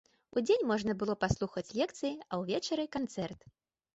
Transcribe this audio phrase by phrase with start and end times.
[0.39, 3.41] Удзень можна было паслухаць лекцыі, а ўвечары канцэрт.